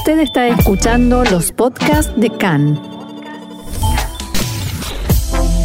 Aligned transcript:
Usted 0.00 0.20
está 0.20 0.48
escuchando 0.48 1.24
los 1.24 1.52
podcasts 1.52 2.10
de 2.16 2.30
CAN. 2.30 2.80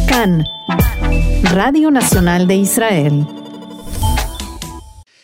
CAN, 0.06 0.44
Radio 1.54 1.90
Nacional 1.90 2.46
de 2.46 2.56
Israel. 2.56 3.26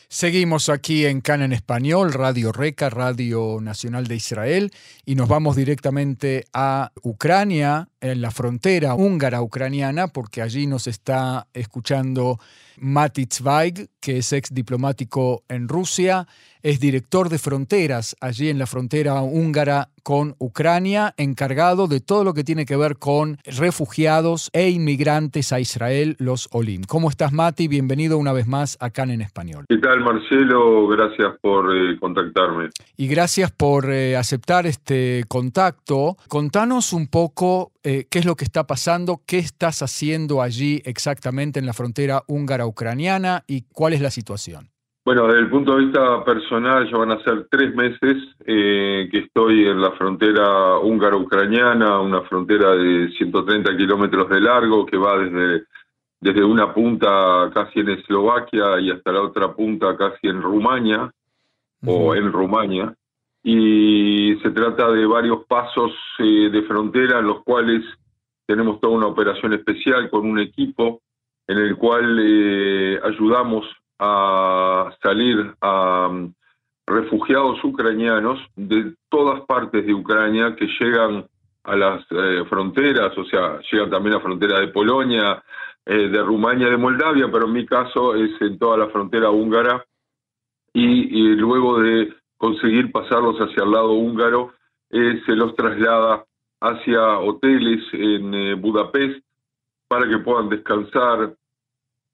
Seguimos 0.08 0.70
aquí 0.70 1.04
en 1.04 1.20
CAN 1.20 1.42
en 1.42 1.52
español, 1.52 2.14
Radio 2.14 2.52
Reca, 2.52 2.88
Radio 2.88 3.58
Nacional 3.60 4.06
de 4.06 4.16
Israel, 4.16 4.72
y 5.04 5.14
nos 5.14 5.28
vamos 5.28 5.56
directamente 5.56 6.46
a 6.54 6.90
Ucrania, 7.02 7.90
en 8.02 8.20
la 8.20 8.30
frontera 8.30 8.94
húngara-ucraniana, 8.94 10.08
porque 10.08 10.42
allí 10.42 10.66
nos 10.66 10.86
está 10.86 11.46
escuchando 11.54 12.38
Mati 12.76 13.26
Zweig, 13.26 13.88
que 14.00 14.18
es 14.18 14.32
ex 14.32 14.52
diplomático 14.52 15.44
en 15.48 15.68
Rusia, 15.68 16.26
es 16.62 16.80
director 16.80 17.28
de 17.28 17.38
fronteras 17.38 18.16
allí 18.20 18.48
en 18.48 18.58
la 18.58 18.66
frontera 18.66 19.20
húngara 19.22 19.88
con 20.02 20.34
Ucrania, 20.38 21.14
encargado 21.16 21.86
de 21.86 22.00
todo 22.00 22.24
lo 22.24 22.34
que 22.34 22.44
tiene 22.44 22.66
que 22.66 22.76
ver 22.76 22.98
con 22.98 23.38
refugiados 23.44 24.50
e 24.52 24.70
inmigrantes 24.70 25.52
a 25.52 25.60
Israel, 25.60 26.16
los 26.18 26.48
Olim. 26.52 26.82
¿Cómo 26.82 27.08
estás, 27.08 27.32
Mati? 27.32 27.68
Bienvenido 27.68 28.18
una 28.18 28.32
vez 28.32 28.46
más 28.46 28.76
acá 28.80 29.04
en 29.04 29.20
Español. 29.20 29.64
¿Qué 29.68 29.78
tal, 29.78 30.00
Marcelo? 30.00 30.88
Gracias 30.88 31.34
por 31.40 31.74
eh, 31.76 31.98
contactarme. 32.00 32.70
Y 32.96 33.06
gracias 33.06 33.50
por 33.52 33.90
eh, 33.90 34.16
aceptar 34.16 34.66
este 34.66 35.24
contacto. 35.28 36.16
Contanos 36.28 36.92
un 36.92 37.06
poco 37.06 37.71
eh, 37.84 38.06
qué 38.10 38.18
es 38.20 38.24
lo 38.24 38.36
que 38.36 38.44
está 38.44 38.66
pasando, 38.66 39.20
qué 39.26 39.38
estás 39.38 39.82
haciendo 39.82 40.40
allí 40.40 40.80
exactamente 40.84 41.58
en 41.58 41.66
la 41.66 41.72
frontera 41.72 42.22
húngara-ucraniana 42.28 43.44
y 43.46 43.62
cuál 43.72 43.92
es 43.92 44.00
la 44.00 44.10
situación. 44.10 44.68
Bueno, 45.04 45.26
desde 45.26 45.40
el 45.40 45.50
punto 45.50 45.74
de 45.74 45.86
vista 45.86 46.24
personal, 46.24 46.88
ya 46.88 46.96
van 46.96 47.10
a 47.10 47.24
ser 47.24 47.48
tres 47.50 47.74
meses 47.74 48.18
eh, 48.46 49.08
que 49.10 49.18
estoy 49.18 49.66
en 49.66 49.80
la 49.80 49.90
frontera 49.92 50.78
húngaro-ucraniana, 50.78 51.98
una 51.98 52.22
frontera 52.22 52.70
de 52.76 53.10
130 53.18 53.76
kilómetros 53.76 54.28
de 54.28 54.40
largo 54.40 54.86
que 54.86 54.96
va 54.96 55.18
desde, 55.18 55.64
desde 56.20 56.44
una 56.44 56.72
punta 56.72 57.50
casi 57.52 57.80
en 57.80 57.88
Eslovaquia 57.88 58.78
y 58.80 58.92
hasta 58.92 59.10
la 59.10 59.22
otra 59.22 59.52
punta 59.52 59.96
casi 59.96 60.28
en 60.28 60.40
Rumania, 60.40 61.12
o 61.84 62.14
en 62.14 62.32
Rumania. 62.32 62.94
Y 63.42 64.36
se 64.42 64.50
trata 64.50 64.90
de 64.90 65.04
varios 65.04 65.44
pasos 65.46 65.92
eh, 66.18 66.48
de 66.50 66.62
frontera 66.62 67.18
en 67.18 67.26
los 67.26 67.42
cuales 67.42 67.82
tenemos 68.46 68.80
toda 68.80 68.94
una 68.94 69.06
operación 69.06 69.52
especial 69.52 70.10
con 70.10 70.26
un 70.26 70.38
equipo 70.38 71.00
en 71.48 71.58
el 71.58 71.76
cual 71.76 72.18
eh, 72.20 73.00
ayudamos 73.02 73.66
a 73.98 74.90
salir 75.02 75.54
a 75.60 76.08
um, 76.08 76.32
refugiados 76.86 77.62
ucranianos 77.64 78.38
de 78.56 78.94
todas 79.08 79.40
partes 79.42 79.86
de 79.86 79.94
Ucrania 79.94 80.54
que 80.56 80.66
llegan 80.80 81.26
a 81.64 81.76
las 81.76 82.04
eh, 82.10 82.44
fronteras, 82.48 83.16
o 83.16 83.24
sea, 83.24 83.60
llegan 83.70 83.90
también 83.90 84.14
a 84.14 84.18
la 84.18 84.24
frontera 84.24 84.60
de 84.60 84.68
Polonia, 84.68 85.42
de 85.84 86.22
Rumania, 86.22 86.68
de 86.68 86.76
Moldavia, 86.76 87.28
pero 87.30 87.46
en 87.46 87.52
mi 87.52 87.66
caso 87.66 88.14
es 88.14 88.30
en 88.40 88.56
toda 88.56 88.76
la 88.76 88.88
frontera 88.88 89.30
húngara. 89.30 89.84
Y, 90.74 91.34
luego 91.34 91.80
de 91.80 92.14
conseguir 92.42 92.90
pasarlos 92.90 93.38
hacia 93.38 93.62
el 93.62 93.70
lado 93.70 93.92
húngaro, 93.92 94.52
se 94.90 95.36
los 95.36 95.54
traslada 95.54 96.26
hacia 96.60 97.20
hoteles 97.20 97.84
en 97.92 98.60
Budapest 98.60 99.24
para 99.86 100.08
que 100.08 100.18
puedan 100.18 100.48
descansar, 100.48 101.36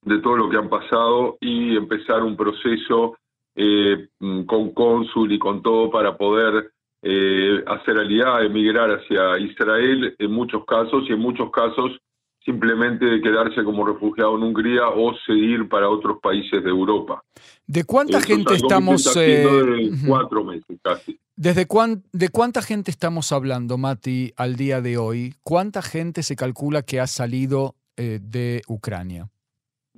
de 0.03 0.19
todo 0.19 0.37
lo 0.37 0.51
que 0.51 0.59
han 0.59 0.69
pasado 0.69 1.39
y 1.41 1.77
empezar 1.77 2.23
un 2.23 2.37
proceso 2.37 3.17
eh, 3.57 4.09
mm, 4.21 4.43
con 4.43 4.73
cónsul 4.73 5.33
y 5.33 5.39
con 5.39 5.63
todo 5.63 5.91
para 5.91 6.17
poder 6.19 6.73
eh, 7.03 7.65
hacer 7.67 7.99
alianza, 7.99 8.43
emigrar 8.43 8.91
hacia 8.91 9.39
Israel 9.39 10.15
en 10.19 10.31
muchos 10.31 10.65
casos 10.67 11.05
y 11.09 11.13
en 11.15 11.21
muchos 11.21 11.51
casos 11.51 11.99
simplemente 12.49 13.21
quedarse 13.21 13.63
como 13.63 13.87
refugiado 13.87 14.37
en 14.37 14.45
Hungría 14.45 14.89
o 14.89 15.15
seguir 15.27 15.69
para 15.69 15.89
otros 15.89 16.19
países 16.23 16.65
de 16.65 16.71
Europa. 16.71 17.23
¿De 17.67 17.85
cuánta 17.85 18.21
gente 18.21 18.55
estamos? 18.55 19.15
Eh, 19.17 19.91
cuatro 20.07 20.45
meses 20.45 20.79
casi. 20.83 21.19
¿Desde 21.37 21.67
cuán, 21.67 22.05
de 22.13 22.31
cuánta 22.31 22.63
gente 22.63 22.91
estamos 22.91 23.33
hablando, 23.33 23.77
Mati, 23.77 24.33
al 24.37 24.57
día 24.57 24.81
de 24.81 24.97
hoy? 24.97 25.35
¿Cuánta 25.43 25.83
gente 25.83 26.23
se 26.23 26.37
calcula 26.37 26.83
que 26.83 27.01
ha 27.01 27.07
salido 27.07 27.75
de 27.97 28.63
Ucrania? 28.69 29.29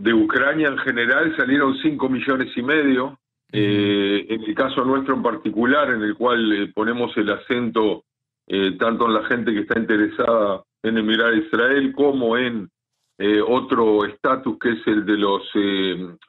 de 0.01 0.15
Ucrania 0.15 0.69
en 0.69 0.79
general 0.79 1.37
salieron 1.37 1.77
5 1.77 2.09
millones 2.09 2.49
y 2.57 2.63
medio. 2.63 3.19
Eh, 3.53 4.27
en 4.29 4.43
el 4.45 4.55
caso 4.55 4.85
nuestro 4.85 5.15
en 5.15 5.23
particular, 5.23 5.91
en 5.91 6.03
el 6.03 6.15
cual 6.15 6.53
eh, 6.53 6.73
ponemos 6.75 7.15
el 7.17 7.31
acento 7.31 8.05
eh, 8.47 8.77
tanto 8.79 9.07
en 9.07 9.15
la 9.15 9.25
gente 9.25 9.53
que 9.53 9.61
está 9.61 9.79
interesada 9.79 10.63
en 10.83 10.99
emigrar 10.99 11.33
a 11.33 11.37
Israel 11.37 11.93
como 11.95 12.37
en 12.37 12.71
otro 13.47 14.07
estatus 14.07 14.59
que 14.59 14.71
es 14.71 14.87
el 14.87 15.05
de 15.05 15.19
los 15.19 15.43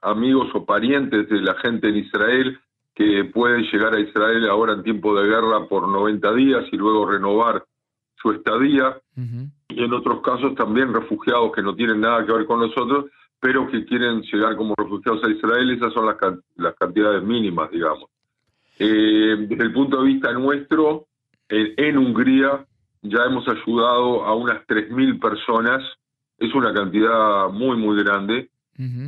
amigos 0.02 0.50
o 0.54 0.66
parientes 0.66 1.30
de 1.30 1.40
la 1.40 1.56
gente 1.56 1.88
en 1.88 1.96
Israel 1.96 2.60
que 2.94 3.24
pueden 3.26 3.64
llegar 3.64 3.96
a 3.96 4.00
Israel 4.00 4.50
ahora 4.50 4.74
en 4.74 4.84
tiempo 4.84 5.16
de 5.16 5.28
guerra 5.28 5.68
por 5.68 5.88
90 5.88 6.34
días 6.34 6.66
y 6.72 6.78
luego 6.78 7.10
renovar 7.10 7.64
su 8.22 8.32
estadía. 8.32 8.98
Y 9.70 9.84
en 9.84 9.94
otros 9.94 10.22
casos 10.22 10.54
también 10.56 10.94
refugiados 10.94 11.52
que 11.54 11.62
no 11.62 11.76
tienen 11.76 12.02
nada 12.02 12.26
que 12.26 12.34
ver 12.34 12.46
con 12.46 12.60
nosotros, 12.60 13.06
pero 13.40 13.68
que 13.68 13.86
quieren 13.86 14.22
llegar 14.22 14.56
como 14.56 14.76
refugiados 14.78 15.24
a 15.24 15.32
Israel, 15.32 15.72
esas 15.72 15.94
son 15.94 16.06
las, 16.06 16.18
las 16.58 16.76
cantidades 16.76 17.24
mínimas, 17.24 17.72
digamos. 17.72 18.06
Eh, 18.78 19.36
desde 19.48 19.64
el 19.64 19.74
punto 19.74 20.02
de 20.02 20.08
vista 20.08 20.32
nuestro, 20.34 21.08
en, 21.50 21.98
Hungría 21.98 22.66
ya 23.02 23.24
hemos 23.26 23.48
ayudado 23.48 24.26
a 24.26 24.36
unas 24.36 24.66
3.000 24.68 25.20
personas, 25.20 25.82
es 26.38 26.54
una 26.54 26.74
cantidad 26.74 27.50
muy, 27.50 27.78
muy 27.78 28.04
grande, 28.04 28.50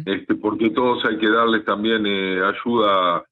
este, 0.05 0.35
porque 0.35 0.69
todos 0.69 1.03
hay 1.05 1.17
que 1.17 1.29
darles 1.29 1.65
también 1.65 2.05
eh, 2.05 2.39
ayuda 2.43 3.23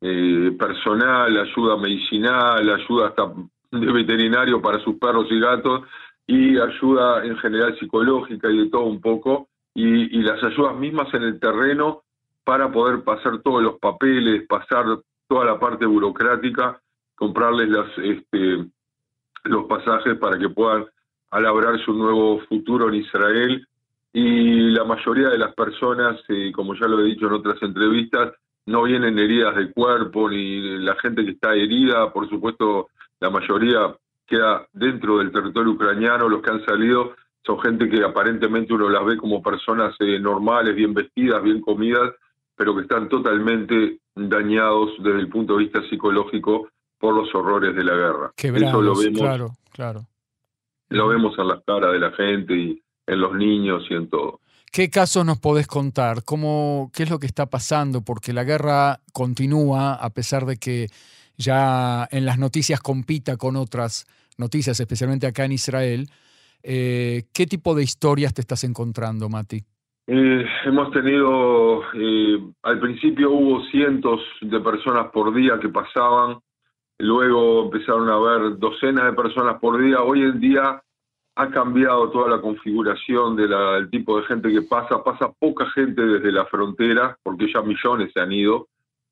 eh, 0.00 0.54
personal, 0.56 1.36
ayuda 1.36 1.76
medicinal, 1.76 2.70
ayuda 2.70 3.08
hasta 3.08 3.32
de 3.72 3.92
veterinario 3.92 4.62
para 4.62 4.78
sus 4.78 4.94
perros 4.96 5.26
y 5.30 5.40
gatos, 5.40 5.82
y 6.24 6.56
ayuda 6.56 7.24
en 7.24 7.36
general 7.38 7.76
psicológica 7.80 8.48
y 8.48 8.58
de 8.58 8.70
todo 8.70 8.84
un 8.84 9.00
poco 9.00 9.48
y, 9.78 10.22
las 10.22 10.42
ayudas 10.42 10.76
mismas 10.76 11.12
en 11.14 11.22
el 11.22 11.38
terreno 11.40 12.02
para 12.44 12.70
poder 12.70 13.02
pasar 13.04 13.40
todos 13.42 13.62
los 13.62 13.78
papeles, 13.78 14.46
pasar 14.48 14.84
toda 15.28 15.44
la 15.44 15.58
parte 15.58 15.86
burocrática, 15.86 16.80
comprarles 17.14 17.68
las, 17.68 17.86
este, 17.98 18.66
los 19.48 19.64
pasajes 19.66 20.16
para 20.18 20.38
que 20.38 20.48
puedan 20.48 20.86
alabrar 21.30 21.78
su 21.84 21.92
nuevo 21.92 22.40
futuro 22.48 22.88
en 22.88 22.96
Israel. 22.96 23.66
Y 24.12 24.70
la 24.70 24.84
mayoría 24.84 25.28
de 25.28 25.38
las 25.38 25.54
personas, 25.54 26.20
eh, 26.28 26.50
como 26.52 26.74
ya 26.74 26.86
lo 26.86 27.00
he 27.00 27.04
dicho 27.04 27.26
en 27.26 27.34
otras 27.34 27.62
entrevistas, 27.62 28.32
no 28.66 28.82
vienen 28.82 29.18
heridas 29.18 29.56
de 29.56 29.72
cuerpo, 29.72 30.28
ni 30.28 30.78
la 30.78 30.94
gente 30.96 31.24
que 31.24 31.32
está 31.32 31.54
herida, 31.54 32.12
por 32.12 32.28
supuesto, 32.28 32.88
la 33.20 33.30
mayoría 33.30 33.94
queda 34.26 34.66
dentro 34.72 35.18
del 35.18 35.32
territorio 35.32 35.72
ucraniano, 35.72 36.28
los 36.28 36.42
que 36.42 36.50
han 36.50 36.64
salido 36.64 37.14
son 37.48 37.60
gente 37.60 37.88
que 37.88 38.04
aparentemente 38.04 38.74
uno 38.74 38.90
las 38.90 39.04
ve 39.06 39.16
como 39.16 39.42
personas 39.42 39.94
eh, 40.00 40.18
normales, 40.18 40.74
bien 40.74 40.92
vestidas, 40.92 41.42
bien 41.42 41.62
comidas, 41.62 42.12
pero 42.54 42.74
que 42.74 42.82
están 42.82 43.08
totalmente 43.08 44.00
dañados 44.14 44.90
desde 44.98 45.20
el 45.20 45.28
punto 45.28 45.54
de 45.56 45.64
vista 45.64 45.80
psicológico 45.88 46.68
por 46.98 47.14
los 47.14 47.32
horrores 47.34 47.74
de 47.74 47.84
la 47.84 47.94
guerra. 47.94 48.32
Eso 48.36 48.82
lo 48.82 48.96
vemos, 48.96 49.18
claro, 49.18 49.50
claro. 49.72 50.06
Lo 50.90 51.08
vemos 51.08 51.38
en 51.38 51.48
las 51.48 51.62
caras 51.64 51.92
de 51.92 51.98
la 51.98 52.12
gente 52.12 52.54
y 52.54 52.82
en 53.06 53.20
los 53.20 53.34
niños 53.34 53.84
y 53.90 53.94
en 53.94 54.08
todo. 54.08 54.40
¿Qué 54.72 54.90
casos 54.90 55.24
nos 55.24 55.38
podés 55.38 55.66
contar? 55.66 56.24
¿Cómo, 56.24 56.90
¿Qué 56.94 57.04
es 57.04 57.10
lo 57.10 57.18
que 57.18 57.26
está 57.26 57.46
pasando? 57.46 58.02
Porque 58.02 58.32
la 58.32 58.44
guerra 58.44 59.00
continúa 59.12 59.94
a 59.94 60.10
pesar 60.10 60.44
de 60.44 60.56
que 60.58 60.88
ya 61.36 62.06
en 62.10 62.26
las 62.26 62.38
noticias 62.38 62.80
compita 62.80 63.36
con 63.36 63.56
otras 63.56 64.06
noticias, 64.36 64.78
especialmente 64.78 65.26
acá 65.26 65.44
en 65.44 65.52
Israel. 65.52 66.08
Eh, 66.62 67.24
¿Qué 67.32 67.46
tipo 67.46 67.74
de 67.74 67.84
historias 67.84 68.34
te 68.34 68.40
estás 68.40 68.64
encontrando, 68.64 69.28
Mati? 69.28 69.64
Eh, 70.06 70.44
hemos 70.64 70.90
tenido, 70.90 71.82
eh, 71.94 72.38
al 72.62 72.80
principio 72.80 73.30
hubo 73.30 73.62
cientos 73.66 74.20
de 74.40 74.58
personas 74.60 75.08
por 75.12 75.34
día 75.34 75.58
que 75.60 75.68
pasaban, 75.68 76.38
luego 76.98 77.64
empezaron 77.64 78.08
a 78.08 78.14
haber 78.14 78.58
docenas 78.58 79.04
de 79.06 79.12
personas 79.12 79.58
por 79.60 79.80
día. 79.80 80.02
Hoy 80.02 80.22
en 80.22 80.40
día 80.40 80.82
ha 81.36 81.50
cambiado 81.50 82.10
toda 82.10 82.28
la 82.28 82.40
configuración 82.40 83.36
del 83.36 83.88
tipo 83.90 84.18
de 84.18 84.26
gente 84.26 84.50
que 84.50 84.62
pasa. 84.62 85.02
Pasa 85.04 85.32
poca 85.38 85.66
gente 85.70 86.02
desde 86.02 86.32
la 86.32 86.46
frontera, 86.46 87.16
porque 87.22 87.50
ya 87.52 87.62
millones 87.62 88.12
se 88.12 88.20
han 88.20 88.32
ido 88.32 88.68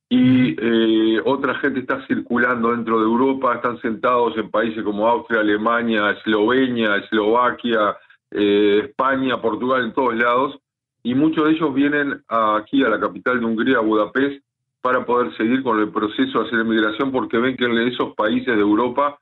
y 0.08 0.54
eh, 0.58 1.20
otra 1.24 1.56
gente 1.56 1.80
está 1.80 2.06
circulando 2.06 2.70
dentro 2.70 2.98
de 2.98 3.06
Europa, 3.06 3.56
están 3.56 3.80
sentados 3.80 4.36
en 4.36 4.50
países 4.50 4.84
como 4.84 5.08
Austria, 5.08 5.40
Alemania, 5.40 6.10
Eslovenia, 6.10 6.96
Eslovaquia, 6.96 7.96
eh, 8.30 8.82
España, 8.84 9.40
Portugal, 9.40 9.84
en 9.84 9.92
todos 9.92 10.14
lados, 10.14 10.58
y 11.02 11.14
muchos 11.14 11.44
de 11.44 11.52
ellos 11.52 11.74
vienen 11.74 12.22
aquí 12.28 12.84
a 12.84 12.88
la 12.88 13.00
capital 13.00 13.40
de 13.40 13.46
Hungría, 13.46 13.80
Budapest, 13.80 14.44
para 14.86 15.04
poder 15.04 15.36
seguir 15.36 15.64
con 15.64 15.80
el 15.80 15.90
proceso 15.90 16.38
de 16.38 16.46
hacer 16.46 16.64
migración 16.64 17.10
porque 17.10 17.38
ven 17.38 17.56
que 17.56 17.64
en 17.64 17.76
esos 17.88 18.14
países 18.14 18.54
de 18.54 18.60
Europa 18.60 19.18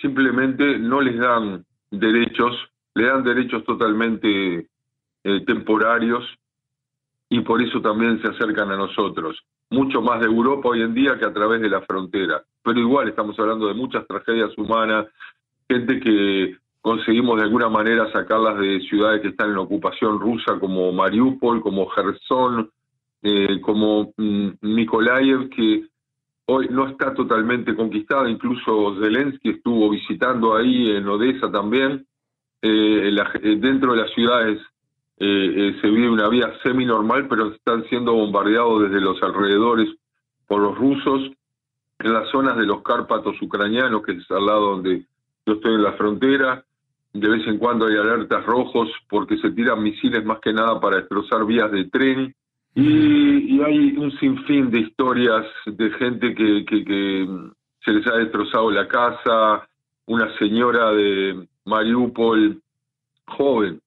simplemente 0.00 0.78
no 0.78 1.00
les 1.00 1.18
dan 1.18 1.64
derechos, 1.90 2.54
le 2.94 3.06
dan 3.06 3.24
derechos 3.24 3.64
totalmente 3.64 4.68
eh, 5.24 5.44
temporarios 5.44 6.24
y 7.28 7.40
por 7.40 7.60
eso 7.60 7.82
también 7.82 8.22
se 8.22 8.28
acercan 8.28 8.70
a 8.70 8.76
nosotros. 8.76 9.36
Mucho 9.70 10.00
más 10.00 10.20
de 10.20 10.26
Europa 10.26 10.68
hoy 10.68 10.82
en 10.82 10.94
día 10.94 11.18
que 11.18 11.24
a 11.24 11.32
través 11.32 11.62
de 11.62 11.68
la 11.68 11.80
frontera. 11.80 12.40
Pero 12.62 12.78
igual 12.78 13.08
estamos 13.08 13.36
hablando 13.40 13.66
de 13.66 13.74
muchas 13.74 14.06
tragedias 14.06 14.56
humanas, 14.56 15.08
gente 15.68 15.98
que 15.98 16.58
conseguimos 16.80 17.38
de 17.38 17.42
alguna 17.42 17.68
manera 17.68 18.08
sacarlas 18.12 18.56
de 18.60 18.82
ciudades 18.82 19.22
que 19.22 19.28
están 19.30 19.50
en 19.50 19.58
ocupación 19.58 20.20
rusa 20.20 20.60
como 20.60 20.92
Mariupol, 20.92 21.60
como 21.60 21.88
Gerson, 21.88 22.70
eh, 23.22 23.60
como 23.60 24.12
mm, 24.16 24.48
Nikolaev, 24.62 25.48
que 25.50 25.86
hoy 26.46 26.68
no 26.70 26.88
está 26.88 27.12
totalmente 27.14 27.74
conquistada, 27.74 28.30
incluso 28.30 28.96
Zelensky 29.00 29.50
estuvo 29.50 29.90
visitando 29.90 30.56
ahí 30.56 30.90
en 30.90 31.08
Odessa 31.08 31.50
también. 31.50 32.06
Eh, 32.62 33.10
eh, 33.10 33.56
dentro 33.60 33.92
de 33.92 34.02
las 34.02 34.12
ciudades 34.12 34.60
se 35.20 35.90
vive 35.90 36.08
una 36.08 36.28
vida 36.28 36.54
semi-normal, 36.62 37.26
pero 37.26 37.48
están 37.48 37.84
siendo 37.88 38.14
bombardeados 38.14 38.82
desde 38.82 39.00
los 39.00 39.20
alrededores 39.20 39.88
por 40.46 40.60
los 40.60 40.78
rusos. 40.78 41.32
En 41.98 42.12
las 42.12 42.30
zonas 42.30 42.56
de 42.56 42.64
los 42.64 42.82
Cárpatos 42.82 43.34
ucranianos, 43.42 44.04
que 44.04 44.12
es 44.12 44.30
al 44.30 44.46
lado 44.46 44.76
donde 44.76 45.04
yo 45.44 45.54
estoy 45.54 45.74
en 45.74 45.82
la 45.82 45.94
frontera, 45.94 46.64
de 47.12 47.28
vez 47.28 47.46
en 47.46 47.58
cuando 47.58 47.86
hay 47.86 47.96
alertas 47.96 48.44
rojos 48.46 48.88
porque 49.08 49.38
se 49.38 49.50
tiran 49.50 49.82
misiles 49.82 50.24
más 50.24 50.38
que 50.40 50.52
nada 50.52 50.80
para 50.80 50.98
destrozar 50.98 51.44
vías 51.44 51.70
de 51.72 51.86
tren. 51.86 52.34
Y, 52.80 53.60
hay 53.60 53.96
un 53.96 54.16
sinfín 54.20 54.70
de 54.70 54.78
historias 54.78 55.44
de 55.66 55.90
gente 55.94 56.32
que, 56.32 56.64
que, 56.64 57.26
se 57.84 57.90
les 57.90 58.06
ha 58.06 58.18
destrozado 58.18 58.70
la 58.70 58.86
casa, 58.86 59.68
una 60.06 60.32
señora 60.38 60.92
de 60.92 61.48
Mariupol 61.64 62.62
joven 63.26 63.80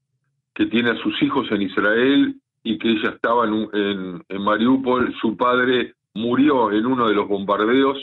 que 0.54 0.66
tiene 0.66 0.90
a 0.90 0.98
sus 0.98 1.22
hijos 1.24 1.50
en 1.52 1.62
Israel 1.62 2.36
y 2.64 2.78
que 2.78 2.90
ella 2.90 3.12
estaba 3.12 3.46
en, 3.46 4.26
en, 4.28 4.42
Mariupol, 4.42 5.16
su 5.22 5.38
padre 5.38 5.96
murió 6.14 6.70
en 6.74 6.86
uno 6.86 7.08
de 7.08 7.16
los 7.16 7.30
bombardeos 7.30 7.98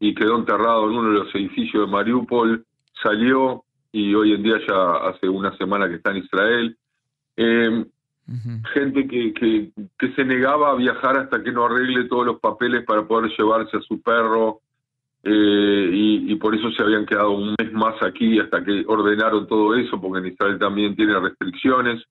y 0.00 0.16
quedó 0.16 0.36
enterrado 0.36 0.90
en 0.90 0.96
uno 0.96 1.10
de 1.10 1.18
los 1.20 1.34
edificios 1.36 1.86
de 1.86 1.92
Mariupol, 1.92 2.64
salió 3.00 3.62
y 3.92 4.12
hoy 4.14 4.32
en 4.32 4.42
día 4.42 4.56
ya 4.68 4.94
hace 5.10 5.28
una 5.28 5.56
semana 5.56 5.88
que 5.88 5.94
está 5.94 6.10
en 6.10 6.16
Israel. 6.16 6.76
Eh, 7.36 7.84
gente 8.74 9.08
que, 9.08 9.32
que, 9.32 9.70
que, 9.98 10.12
se 10.12 10.24
negaba 10.24 10.72
a 10.72 10.74
viajar 10.74 11.16
hasta 11.16 11.42
que 11.42 11.50
no 11.50 11.64
arregle 11.64 12.04
todos 12.04 12.26
los 12.26 12.40
papeles 12.40 12.84
para 12.84 13.06
poder 13.06 13.30
llevarse 13.36 13.78
a 13.78 13.80
su 13.80 14.02
perro 14.02 14.60
eh, 15.22 15.90
y, 15.92 16.34
por 16.36 16.54
eso 16.54 16.70
se 16.70 16.82
habían 16.82 17.06
quedado 17.06 17.32
un 17.32 17.54
mes 17.58 17.72
más 17.72 18.00
aquí 18.02 18.38
hasta 18.38 18.62
que 18.62 18.84
ordenaron 18.86 19.46
todo 19.46 19.74
eso, 19.74 20.00
porque 20.00 20.20
en 20.20 20.32
Israel 20.32 20.58
también 20.58 20.94
tiene 20.94 21.18
restricciones. 21.18 22.02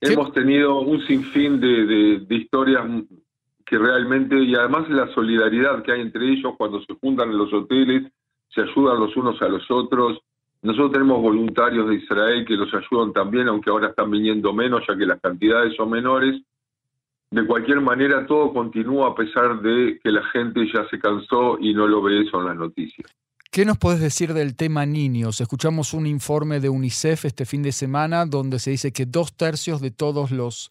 Hemos 0.00 0.32
tenido 0.32 0.80
un 0.80 1.00
sinfín 1.06 1.60
de, 1.60 1.86
de, 1.86 2.18
de 2.20 2.34
historias 2.34 2.84
que 3.64 3.78
realmente, 3.78 4.38
y 4.38 4.54
además 4.54 4.88
la 4.90 5.12
solidaridad 5.14 5.82
que 5.82 5.92
hay 5.92 6.02
entre 6.02 6.30
ellos 6.30 6.54
cuando 6.58 6.82
se 6.84 6.94
juntan 6.94 7.30
en 7.30 7.38
los 7.38 7.52
hoteles, 7.52 8.12
se 8.54 8.60
ayudan 8.60 9.00
los 9.00 9.16
unos 9.16 9.40
a 9.40 9.48
los 9.48 9.68
otros, 9.70 10.18
nosotros 10.64 10.92
tenemos 10.92 11.20
voluntarios 11.20 11.86
de 11.90 11.96
Israel 11.96 12.42
que 12.46 12.54
los 12.54 12.72
ayudan 12.72 13.12
también, 13.12 13.48
aunque 13.48 13.68
ahora 13.68 13.88
están 13.88 14.10
viniendo 14.10 14.50
menos, 14.54 14.82
ya 14.88 14.96
que 14.96 15.04
las 15.04 15.20
cantidades 15.20 15.76
son 15.76 15.90
menores. 15.90 16.40
De 17.30 17.46
cualquier 17.46 17.82
manera, 17.82 18.26
todo 18.26 18.50
continúa 18.54 19.08
a 19.08 19.14
pesar 19.14 19.60
de 19.60 20.00
que 20.02 20.10
la 20.10 20.22
gente 20.30 20.66
ya 20.72 20.88
se 20.88 20.98
cansó 20.98 21.58
y 21.60 21.74
no 21.74 21.86
lo 21.86 22.00
ve 22.00 22.22
eso 22.22 22.40
en 22.40 22.46
las 22.46 22.56
noticias. 22.56 23.06
¿Qué 23.50 23.66
nos 23.66 23.76
puedes 23.76 24.00
decir 24.00 24.32
del 24.32 24.56
tema 24.56 24.86
niños? 24.86 25.42
Escuchamos 25.42 25.92
un 25.92 26.06
informe 26.06 26.60
de 26.60 26.70
UNICEF 26.70 27.26
este 27.26 27.44
fin 27.44 27.62
de 27.62 27.72
semana 27.72 28.24
donde 28.24 28.58
se 28.58 28.70
dice 28.70 28.90
que 28.90 29.04
dos 29.04 29.36
tercios 29.36 29.82
de 29.82 29.90
todos 29.90 30.30
los 30.30 30.70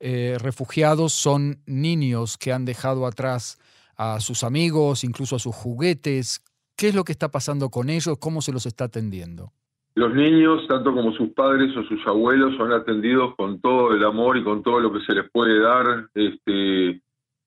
eh, 0.00 0.36
refugiados 0.38 1.14
son 1.14 1.62
niños 1.64 2.36
que 2.36 2.52
han 2.52 2.66
dejado 2.66 3.06
atrás 3.06 3.58
a 3.96 4.20
sus 4.20 4.44
amigos, 4.44 5.02
incluso 5.02 5.36
a 5.36 5.38
sus 5.38 5.56
juguetes. 5.56 6.42
¿Qué 6.80 6.88
es 6.88 6.94
lo 6.94 7.04
que 7.04 7.12
está 7.12 7.30
pasando 7.30 7.68
con 7.68 7.90
ellos? 7.90 8.16
¿Cómo 8.18 8.40
se 8.40 8.52
los 8.52 8.64
está 8.64 8.84
atendiendo? 8.84 9.52
Los 9.96 10.14
niños, 10.14 10.66
tanto 10.66 10.94
como 10.94 11.12
sus 11.12 11.28
padres 11.34 11.76
o 11.76 11.82
sus 11.82 12.00
abuelos, 12.06 12.56
son 12.56 12.72
atendidos 12.72 13.36
con 13.36 13.60
todo 13.60 13.92
el 13.92 14.02
amor 14.02 14.38
y 14.38 14.42
con 14.42 14.62
todo 14.62 14.80
lo 14.80 14.90
que 14.90 15.00
se 15.00 15.12
les 15.12 15.30
puede 15.30 15.60
dar, 15.60 16.08
este, 16.14 17.02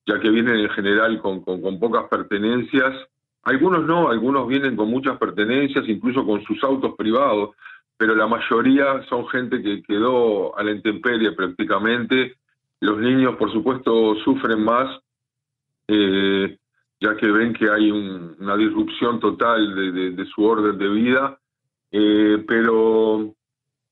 ya 0.06 0.20
que 0.20 0.30
vienen 0.30 0.58
en 0.58 0.70
general 0.70 1.20
con, 1.20 1.42
pocas 1.80 2.04
pertenencias. 2.08 2.94
Algunos 3.42 3.84
no, 3.84 4.08
algunos 4.08 4.46
vienen 4.46 4.76
con 4.76 4.88
muchas 4.88 5.18
pertenencias, 5.18 5.84
incluso 5.88 6.24
con 6.24 6.44
sus 6.44 6.62
autos 6.62 6.94
privados, 6.96 7.56
pero 7.96 8.14
la 8.14 8.28
mayoría 8.28 9.02
son 9.08 9.26
gente 9.26 9.60
que 9.60 9.82
quedó 9.82 10.56
a 10.56 10.62
la 10.62 10.70
intemperie 10.70 11.32
prácticamente. 11.32 12.36
Los 12.78 12.98
niños, 12.98 13.34
por 13.34 13.52
supuesto, 13.52 14.14
sufren 14.24 14.62
más. 14.62 14.96
Eh, 15.88 16.56
ya 17.04 17.16
que 17.16 17.30
ven 17.30 17.52
que 17.52 17.68
hay 17.68 17.90
una 17.90 18.56
disrupción 18.56 19.20
total 19.20 19.74
de, 20.16 20.26
su 20.34 20.42
orden 20.42 20.78
de 20.78 20.88
vida, 20.88 21.38
eh, 21.90 22.42
pero 22.48 23.34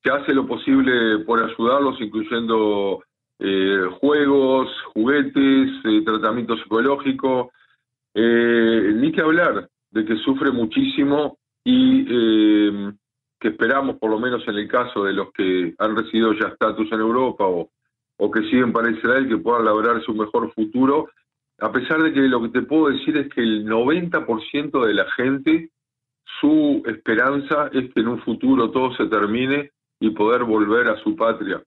se 0.03 0.11
hace 0.11 0.33
lo 0.33 0.47
posible 0.47 1.19
por 1.27 1.43
ayudarlos, 1.43 2.01
incluyendo 2.01 3.05
eh, 3.39 3.87
juegos, 4.01 4.69
juguetes, 4.95 5.71
eh, 5.85 6.03
tratamiento 6.05 6.57
psicológico, 6.57 7.53
ni 8.15 9.13
que 9.13 9.23
hablar 9.23 9.69
de 9.91 10.05
que 10.05 10.17
sufre 10.17 10.51
muchísimo 10.51 11.39
y 11.65 12.05
que 13.41 13.49
esperamos, 13.49 13.97
por 13.97 14.11
lo 14.11 14.19
menos 14.19 14.47
en 14.47 14.57
el 14.57 14.69
caso 14.69 15.05
de 15.05 15.15
los 15.15 15.33
que 15.33 15.75
han 15.79 15.97
recibido 15.97 16.33
ya 16.35 16.49
estatus 16.49 16.93
en 16.93 17.01
Europa 17.01 17.45
o, 17.47 17.71
o 18.19 18.31
que 18.31 18.43
siguen 18.43 18.73
para 18.73 18.91
Israel, 18.91 19.29
que 19.29 19.39
puedan 19.39 19.65
lograrse 19.65 20.11
un 20.11 20.19
mejor 20.19 20.53
futuro 20.53 21.09
a 21.63 21.71
pesar 21.71 22.03
de 22.03 22.13
que 22.13 22.21
lo 22.23 22.43
que 22.43 22.49
te 22.49 22.63
puedo 22.63 22.89
decir 22.89 23.17
es 23.17 23.33
que 23.33 23.41
el 23.41 23.65
90% 23.67 24.85
de 24.85 24.95
la 24.95 25.09
gente, 25.13 25.71
su 26.41 26.83
esperanza 26.87 27.71
es 27.73 27.95
que 27.95 28.01
en 28.01 28.09
un 28.09 28.21
futuro 28.23 28.73
todo 28.73 28.93
se 28.97 29.07
termine 29.07 29.71
y 30.01 30.11
poder 30.11 30.43
volver 30.43 30.89
a 30.89 31.01
su 31.05 31.15
patria. 31.15 31.63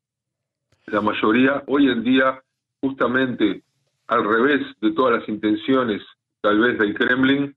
La 0.88 1.00
mayoría 1.00 1.63
hoy 1.68 1.89
en 1.89 2.03
día, 2.03 2.44
justamente 2.81 3.63
al 4.07 4.25
revés 4.25 4.68
de 4.81 4.92
todas 4.92 5.19
las 5.19 5.30
intenciones 5.30 6.01
tal 6.42 6.59
vez 6.59 6.77
del 6.77 6.94
Kremlin, 6.94 7.56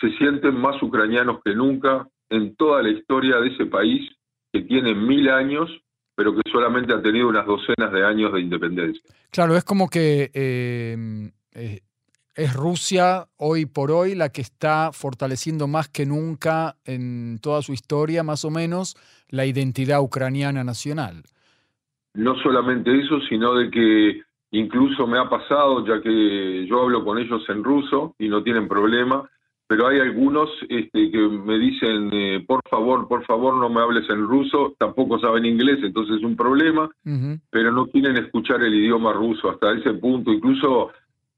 se 0.00 0.10
sienten 0.18 0.60
más 0.60 0.82
ucranianos 0.82 1.40
que 1.44 1.54
nunca 1.54 2.08
en 2.30 2.56
toda 2.56 2.82
la 2.82 2.90
historia 2.90 3.36
de 3.36 3.48
ese 3.48 3.66
país 3.66 4.10
que 4.52 4.62
tiene 4.62 4.92
mil 4.92 5.28
años 5.28 5.70
pero 6.16 6.34
que 6.34 6.40
solamente 6.50 6.94
ha 6.94 7.02
tenido 7.02 7.28
unas 7.28 7.44
docenas 7.44 7.92
de 7.92 8.02
años 8.02 8.32
de 8.32 8.40
independencia. 8.40 9.02
Claro, 9.30 9.54
es 9.54 9.64
como 9.64 9.86
que 9.90 10.30
eh, 10.32 11.30
eh, 11.56 11.80
es 12.34 12.54
Rusia 12.54 13.28
hoy 13.38 13.64
por 13.64 13.90
hoy 13.90 14.14
la 14.14 14.28
que 14.28 14.42
está 14.42 14.90
fortaleciendo 14.92 15.66
más 15.66 15.88
que 15.88 16.04
nunca 16.04 16.76
en 16.84 17.38
toda 17.40 17.62
su 17.62 17.72
historia, 17.72 18.22
más 18.22 18.44
o 18.44 18.50
menos, 18.50 18.94
la 19.30 19.46
identidad 19.46 20.02
ucraniana 20.02 20.62
nacional. 20.62 21.22
No 22.12 22.36
solamente 22.42 22.94
eso, 22.98 23.20
sino 23.28 23.54
de 23.54 23.70
que 23.70 24.22
incluso 24.50 25.06
me 25.06 25.18
ha 25.18 25.30
pasado, 25.30 25.86
ya 25.86 26.02
que 26.02 26.66
yo 26.68 26.82
hablo 26.82 27.04
con 27.04 27.18
ellos 27.18 27.42
en 27.48 27.64
ruso 27.64 28.14
y 28.18 28.28
no 28.28 28.42
tienen 28.42 28.68
problema, 28.68 29.28
pero 29.66 29.88
hay 29.88 29.98
algunos 29.98 30.50
este, 30.68 31.10
que 31.10 31.18
me 31.18 31.58
dicen, 31.58 32.10
eh, 32.12 32.44
por 32.46 32.60
favor, 32.70 33.08
por 33.08 33.24
favor, 33.24 33.56
no 33.56 33.68
me 33.68 33.80
hables 33.80 34.08
en 34.10 34.26
ruso, 34.26 34.76
tampoco 34.78 35.18
saben 35.18 35.44
inglés, 35.44 35.78
entonces 35.82 36.18
es 36.18 36.22
un 36.22 36.36
problema, 36.36 36.88
pero 37.50 37.72
no 37.72 37.86
quieren 37.86 38.16
escuchar 38.16 38.62
el 38.62 38.74
idioma 38.74 39.12
ruso 39.12 39.50
hasta 39.50 39.72
ese 39.72 39.94
punto. 39.94 40.30
Incluso 40.32 40.92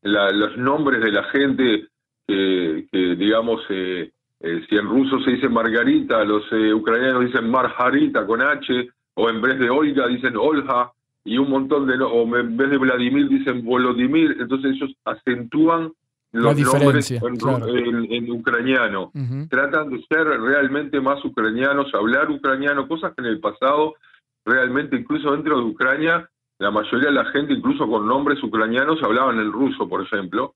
los 0.09 0.57
nombres 0.57 1.00
de 1.00 1.12
la 1.12 1.25
gente 1.25 1.88
que, 2.27 3.17
digamos, 3.17 3.62
eh, 3.71 4.11
eh, 4.41 4.67
si 4.69 4.77
en 4.77 4.87
ruso 4.87 5.21
se 5.21 5.33
dice 5.33 5.49
Margarita, 5.49 6.25
los 6.25 6.45
eh, 6.53 6.73
ucranianos 6.73 7.25
dicen 7.25 7.50
Marjarita 7.50 8.27
con 8.27 8.43
H, 8.43 8.88
o 9.15 9.31
en 9.31 9.41
vez 9.41 9.59
de 9.59 9.71
Olga 9.71 10.07
dicen 10.07 10.37
Olja, 10.37 10.93
y 11.25 11.38
un 11.38 11.50
montón 11.50 11.87
de, 11.87 11.99
o 12.03 12.37
en 12.37 12.57
vez 12.57 12.71
de 12.71 12.79
Vladimir 12.79 13.29
dicen 13.29 13.65
Volodymyr, 13.65 14.37
entonces 14.41 14.77
ellos 14.77 14.95
acentúan 15.05 15.93
los 16.33 16.59
nombres 16.59 17.11
en, 17.11 18.31
ucraniano. 18.31 19.11
Tratan 19.49 19.91
de 19.91 20.05
ser 20.07 20.27
realmente 20.27 21.00
más 21.00 21.25
ucranianos, 21.25 21.93
hablar 21.95 22.31
ucraniano, 22.31 22.87
cosas 22.87 23.15
que 23.15 23.23
en 23.23 23.29
el 23.29 23.41
pasado 23.41 23.95
realmente 24.45 24.97
incluso 24.97 25.33
dentro 25.33 25.59
de 25.59 25.65
Ucrania 25.65 26.29
la 26.59 26.71
mayoría 26.71 27.09
de 27.09 27.15
la 27.15 27.25
gente, 27.27 27.53
incluso 27.53 27.88
con 27.88 28.07
nombres 28.07 28.43
ucranianos, 28.43 29.03
hablaban 29.03 29.38
el 29.38 29.53
ruso, 29.53 29.88
por 29.88 30.03
ejemplo. 30.03 30.55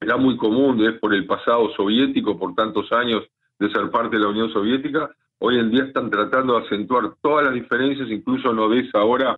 Era 0.00 0.16
muy 0.16 0.36
común, 0.36 0.84
es 0.84 0.98
por 0.98 1.14
el 1.14 1.26
pasado 1.26 1.70
soviético, 1.76 2.38
por 2.38 2.54
tantos 2.54 2.90
años 2.92 3.24
de 3.58 3.70
ser 3.70 3.90
parte 3.90 4.16
de 4.16 4.22
la 4.22 4.28
Unión 4.28 4.52
Soviética. 4.52 5.10
Hoy 5.38 5.58
en 5.58 5.70
día 5.70 5.84
están 5.84 6.10
tratando 6.10 6.58
de 6.58 6.66
acentuar 6.66 7.14
todas 7.20 7.46
las 7.46 7.54
diferencias, 7.54 8.08
incluso 8.10 8.52
no 8.52 8.68
ves 8.68 8.92
ahora 8.94 9.36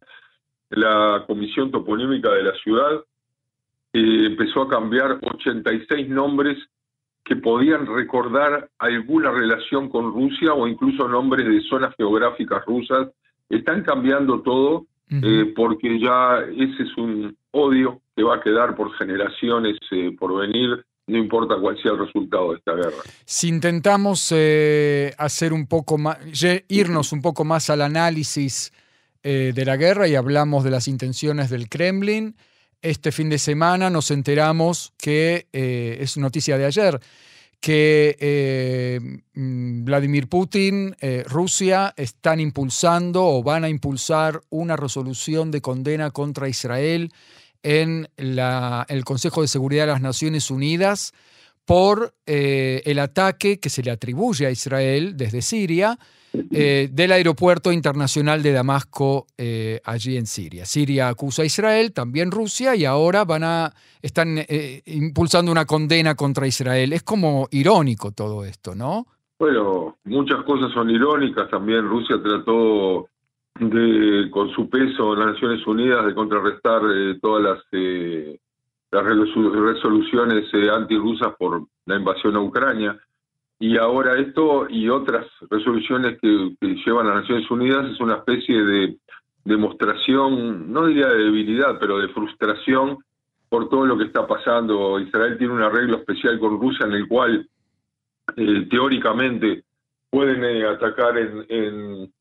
la 0.70 1.24
Comisión 1.26 1.70
Toponímica 1.70 2.30
de 2.30 2.44
la 2.44 2.54
ciudad, 2.54 3.04
empezó 3.92 4.62
a 4.62 4.68
cambiar 4.68 5.18
86 5.20 6.08
nombres 6.08 6.56
que 7.24 7.36
podían 7.36 7.86
recordar 7.86 8.68
alguna 8.78 9.30
relación 9.30 9.88
con 9.88 10.12
Rusia 10.12 10.54
o 10.54 10.66
incluso 10.66 11.08
nombres 11.08 11.46
de 11.46 11.60
zonas 11.62 11.94
geográficas 11.96 12.64
rusas. 12.66 13.08
Están 13.48 13.82
cambiando 13.82 14.42
todo 14.42 14.86
eh, 15.10 15.52
porque 15.56 15.98
ya 15.98 16.38
ese 16.50 16.84
es 16.84 16.96
un 16.96 17.36
odio 17.50 18.00
que 18.14 18.22
va 18.22 18.36
a 18.36 18.40
quedar 18.40 18.76
por 18.76 18.92
generaciones 18.96 19.76
eh, 19.90 20.14
por 20.16 20.38
venir, 20.38 20.84
no 21.06 21.18
importa 21.18 21.56
cuál 21.60 21.76
sea 21.82 21.92
el 21.92 21.98
resultado 21.98 22.52
de 22.52 22.58
esta 22.58 22.74
guerra. 22.74 23.02
Si 23.24 23.48
intentamos 23.48 24.32
eh, 24.34 25.12
hacer 25.18 25.52
un 25.52 25.66
poco 25.66 25.98
más, 25.98 26.18
irnos 26.68 27.12
un 27.12 27.22
poco 27.22 27.44
más 27.44 27.70
al 27.70 27.82
análisis 27.82 28.72
de 29.22 29.64
la 29.66 29.76
guerra 29.76 30.08
y 30.08 30.14
hablamos 30.14 30.64
de 30.64 30.70
las 30.70 30.88
intenciones 30.88 31.50
del 31.50 31.68
Kremlin, 31.68 32.36
este 32.80 33.12
fin 33.12 33.28
de 33.28 33.36
semana 33.36 33.90
nos 33.90 34.10
enteramos 34.10 34.94
que, 34.96 35.46
es 35.52 36.16
noticia 36.16 36.56
de 36.56 36.64
ayer, 36.64 36.98
que 37.60 38.16
eh, 38.18 39.00
mm, 39.34 39.84
Vladimir 39.84 40.28
Putin, 40.28 40.96
eh, 41.00 41.24
Rusia, 41.26 41.92
están 41.96 42.40
impulsando 42.40 43.26
o 43.26 43.42
van 43.42 43.64
a 43.64 43.68
impulsar 43.68 44.40
una 44.48 44.76
resolución 44.76 45.50
de 45.50 45.60
condena 45.60 46.10
contra 46.10 46.48
Israel 46.48 47.12
en 47.62 48.08
el 48.16 49.04
Consejo 49.04 49.42
de 49.42 49.48
Seguridad 49.48 49.82
de 49.82 49.92
las 49.92 50.00
Naciones 50.00 50.50
Unidas 50.50 51.12
por 51.64 52.14
eh, 52.26 52.82
el 52.84 52.98
ataque 52.98 53.60
que 53.60 53.68
se 53.68 53.82
le 53.82 53.90
atribuye 53.90 54.46
a 54.46 54.50
Israel 54.50 55.16
desde 55.16 55.42
Siria 55.42 55.98
eh, 56.32 56.88
del 56.92 57.12
aeropuerto 57.12 57.72
internacional 57.72 58.42
de 58.42 58.52
Damasco 58.52 59.26
eh, 59.36 59.80
allí 59.84 60.16
en 60.16 60.26
Siria. 60.26 60.64
Siria 60.64 61.08
acusa 61.08 61.42
a 61.42 61.44
Israel, 61.44 61.92
también 61.92 62.30
Rusia, 62.30 62.76
y 62.76 62.84
ahora 62.84 63.24
van 63.24 63.44
a 63.44 63.72
están 64.02 64.38
impulsando 64.86 65.52
una 65.52 65.64
condena 65.64 66.14
contra 66.14 66.46
Israel. 66.46 66.92
Es 66.92 67.02
como 67.02 67.48
irónico 67.50 68.12
todo 68.12 68.44
esto, 68.44 68.74
¿no? 68.74 69.06
Bueno, 69.38 69.96
muchas 70.04 70.42
cosas 70.44 70.72
son 70.72 70.90
irónicas. 70.90 71.50
También 71.50 71.88
Rusia 71.88 72.16
trató 72.22 73.08
de, 73.58 74.30
con 74.30 74.50
su 74.50 74.68
peso 74.68 75.12
en 75.12 75.20
las 75.20 75.34
Naciones 75.34 75.66
Unidas, 75.66 76.06
de 76.06 76.14
contrarrestar 76.14 76.80
todas 77.20 77.42
las, 77.42 78.38
las 78.90 79.04
resoluciones 79.04 80.44
antirrusas 80.72 81.34
por 81.38 81.66
la 81.86 81.96
invasión 81.96 82.36
a 82.36 82.40
Ucrania. 82.40 82.98
Y 83.58 83.76
ahora 83.76 84.18
esto 84.18 84.66
y 84.68 84.88
otras 84.88 85.26
resoluciones 85.50 86.18
que, 86.20 86.56
llevan 86.84 87.08
a 87.08 87.20
Naciones 87.20 87.50
Unidas 87.50 87.90
es 87.90 88.00
una 88.00 88.16
especie 88.16 88.64
de 88.64 88.96
demostración, 89.44 90.72
no 90.72 90.86
diría 90.86 91.08
de 91.08 91.24
debilidad, 91.24 91.78
pero 91.78 91.98
de 91.98 92.08
frustración 92.08 92.98
por 93.48 93.68
todo 93.68 93.84
lo 93.84 93.98
que 93.98 94.04
está 94.04 94.26
pasando. 94.26 94.98
Israel 94.98 95.36
tiene 95.38 95.52
un 95.52 95.62
arreglo 95.62 95.98
especial 95.98 96.38
con 96.38 96.60
Rusia 96.60 96.86
en 96.86 96.92
el 96.92 97.06
cual 97.06 97.48
eh, 98.36 98.66
teóricamente 98.70 99.64
pueden 100.08 100.44
eh, 100.44 100.66
atacar 100.66 101.18
en, 101.18 101.44
en, 101.48 102.12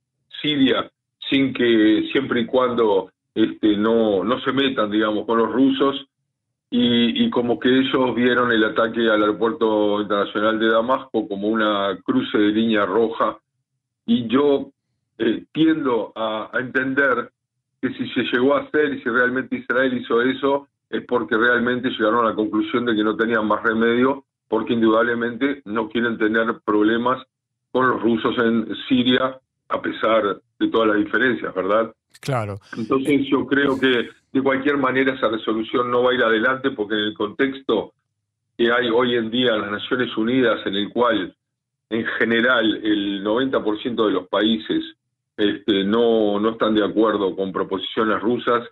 Siria 0.41 0.89
sin 1.29 1.53
que 1.53 2.07
siempre 2.13 2.41
y 2.41 2.45
cuando 2.45 3.11
este, 3.35 3.75
no, 3.75 4.23
no 4.23 4.39
se 4.39 4.53
metan, 4.53 4.89
digamos, 4.89 5.25
con 5.25 5.37
los 5.37 5.51
rusos 5.51 6.08
y, 6.71 7.29
como 7.31 7.59
que 7.59 7.69
ellos 7.69 8.13
vieron 8.15 8.51
el 8.51 8.63
ataque 8.63 9.09
al 9.09 9.21
aeropuerto 9.21 10.01
internacional 10.01 10.59
de 10.59 10.69
Damasco 10.69 11.27
como 11.27 11.47
una 11.47 11.97
cruce 12.03 12.37
de 12.37 12.49
línea 12.49 12.85
roja 12.85 13.39
y 14.05 14.27
yo 14.27 14.69
eh, 15.17 15.45
tiendo 15.51 16.13
a, 16.15 16.51
entender 16.59 17.31
que 17.81 17.89
si 17.93 18.07
se 18.09 18.21
llegó 18.23 18.55
a 18.55 18.61
hacer 18.61 18.93
y 18.93 19.01
si 19.01 19.09
realmente 19.09 19.55
Israel 19.55 19.97
hizo 19.97 20.21
eso 20.21 20.67
es 20.89 21.03
porque 21.05 21.37
realmente 21.37 21.89
llegaron 21.89 22.25
a 22.25 22.29
la 22.29 22.35
conclusión 22.35 22.85
de 22.85 22.95
que 22.95 23.03
no 23.03 23.15
tenían 23.15 23.47
más 23.47 23.63
remedio 23.63 24.25
porque 24.47 24.73
indudablemente 24.73 25.61
no 25.65 25.89
quieren 25.89 26.17
tener 26.17 26.59
problemas 26.63 27.23
con 27.71 27.89
los 27.89 28.01
rusos 28.01 28.35
en 28.37 28.67
Siria 28.87 29.39
a 29.69 29.81
pesar 29.81 30.41
de 30.59 30.67
todas 30.67 30.89
las 30.89 30.97
diferencias, 30.97 31.53
¿verdad? 31.53 31.93
Claro. 32.21 32.59
Entonces 32.75 33.27
yo 33.29 33.45
creo 33.45 33.79
que 33.79 34.09
de 34.31 34.41
cualquier 34.41 34.77
manera 34.77 35.13
esa 35.13 35.29
resolución 35.29 35.89
no 35.89 36.03
va 36.03 36.11
a 36.11 36.13
ir 36.13 36.23
adelante 36.23 36.71
porque 36.71 36.95
en 36.95 37.01
el 37.01 37.13
contexto 37.13 37.93
que 38.57 38.71
hay 38.71 38.89
hoy 38.89 39.15
en 39.15 39.31
día 39.31 39.55
en 39.55 39.61
las 39.61 39.71
Naciones 39.71 40.15
Unidas, 40.17 40.59
en 40.65 40.75
el 40.75 40.89
cual 40.89 41.35
en 41.89 42.05
general 42.05 42.81
el 42.83 43.23
90% 43.23 44.05
de 44.05 44.11
los 44.11 44.27
países 44.27 44.83
este, 45.37 45.83
no, 45.85 46.39
no 46.39 46.49
están 46.51 46.75
de 46.75 46.83
acuerdo 46.83 47.35
con 47.35 47.51
proposiciones 47.51 48.21
rusas, 48.21 48.67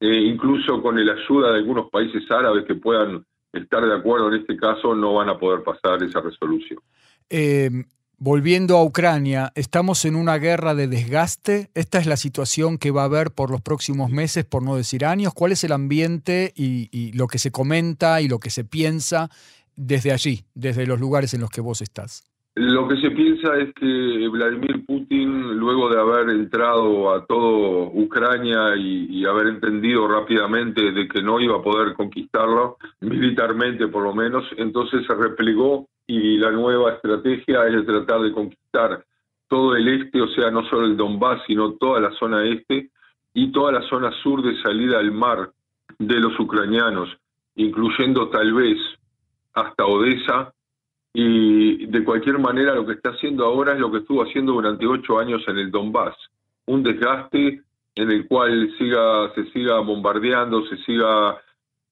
eh, 0.00 0.22
incluso 0.22 0.82
con 0.82 1.04
la 1.04 1.12
ayuda 1.12 1.52
de 1.52 1.58
algunos 1.58 1.90
países 1.90 2.28
árabes 2.30 2.64
que 2.64 2.74
puedan 2.74 3.24
estar 3.52 3.86
de 3.86 3.94
acuerdo 3.94 4.28
en 4.28 4.40
este 4.40 4.56
caso, 4.56 4.94
no 4.94 5.14
van 5.14 5.28
a 5.28 5.38
poder 5.38 5.62
pasar 5.62 6.02
esa 6.02 6.20
resolución. 6.20 6.80
Eh, 7.28 7.70
Volviendo 8.18 8.78
a 8.78 8.82
Ucrania, 8.82 9.52
¿estamos 9.54 10.06
en 10.06 10.16
una 10.16 10.38
guerra 10.38 10.74
de 10.74 10.88
desgaste? 10.88 11.68
¿Esta 11.74 11.98
es 11.98 12.06
la 12.06 12.16
situación 12.16 12.78
que 12.78 12.90
va 12.90 13.02
a 13.02 13.04
haber 13.04 13.30
por 13.30 13.50
los 13.50 13.60
próximos 13.60 14.10
meses, 14.10 14.46
por 14.46 14.62
no 14.62 14.74
decir 14.74 15.04
años? 15.04 15.34
¿Cuál 15.34 15.52
es 15.52 15.64
el 15.64 15.72
ambiente 15.72 16.50
y, 16.56 17.12
lo 17.12 17.26
que 17.26 17.36
se 17.36 17.50
comenta 17.50 18.22
y 18.22 18.28
lo 18.28 18.38
que 18.38 18.48
se 18.48 18.64
piensa 18.64 19.28
desde 19.76 20.12
allí, 20.12 20.44
desde 20.54 20.86
los 20.86 20.98
lugares 20.98 21.34
en 21.34 21.42
los 21.42 21.50
que 21.50 21.60
vos 21.60 21.82
estás? 21.82 22.24
Lo 22.54 22.88
que 22.88 22.98
se 23.02 23.10
piensa 23.10 23.54
es 23.58 23.74
que 23.74 24.28
Vladimir 24.32 24.86
Putin, 24.86 25.58
luego 25.58 25.90
de 25.90 26.00
haber 26.00 26.30
entrado 26.30 27.14
a 27.14 27.26
todo 27.26 27.90
Ucrania 27.92 28.76
y, 28.78 29.08
y, 29.10 29.26
haber 29.26 29.48
entendido 29.48 30.08
rápidamente 30.08 30.90
de 30.90 31.06
que 31.06 31.20
no 31.20 31.38
iba 31.38 31.58
a 31.58 31.62
poder 31.62 31.92
conquistarlo, 31.92 32.78
militarmente 33.00 33.88
por 33.88 34.04
lo 34.04 34.14
menos, 34.14 34.42
entonces 34.56 35.06
se 35.06 35.14
replegó 35.14 35.86
y 36.06 36.36
la 36.38 36.50
nueva 36.50 36.92
estrategia 36.92 37.66
es 37.66 37.84
tratar 37.84 38.20
de 38.20 38.32
conquistar 38.32 39.04
todo 39.48 39.76
el 39.76 39.88
este, 39.88 40.20
o 40.20 40.28
sea, 40.28 40.50
no 40.50 40.64
solo 40.68 40.86
el 40.86 40.96
Donbass, 40.96 41.42
sino 41.46 41.72
toda 41.72 42.00
la 42.00 42.12
zona 42.12 42.44
este 42.44 42.90
y 43.34 43.52
toda 43.52 43.72
la 43.72 43.82
zona 43.82 44.10
sur 44.22 44.42
de 44.42 44.60
salida 44.62 44.98
al 44.98 45.12
mar 45.12 45.50
de 45.98 46.20
los 46.20 46.38
ucranianos, 46.38 47.08
incluyendo 47.54 48.28
tal 48.28 48.52
vez 48.54 48.78
hasta 49.54 49.86
Odessa. 49.86 50.52
Y 51.12 51.86
de 51.86 52.04
cualquier 52.04 52.38
manera 52.38 52.74
lo 52.74 52.84
que 52.84 52.92
está 52.92 53.10
haciendo 53.10 53.46
ahora 53.46 53.72
es 53.72 53.80
lo 53.80 53.90
que 53.90 53.98
estuvo 53.98 54.22
haciendo 54.22 54.52
durante 54.52 54.86
ocho 54.86 55.18
años 55.18 55.42
en 55.48 55.58
el 55.58 55.70
Donbass, 55.70 56.14
un 56.66 56.82
desgaste 56.82 57.62
en 57.94 58.10
el 58.10 58.26
cual 58.28 58.70
siga, 58.76 59.32
se 59.34 59.46
siga 59.52 59.78
bombardeando, 59.78 60.66
se 60.66 60.76
siga 60.78 61.40